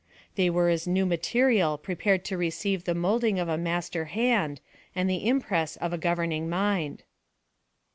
[0.33, 4.59] They were as new mate rial prepared to receive the moulding of a master hand,
[4.95, 7.03] and the impress of a governing mind.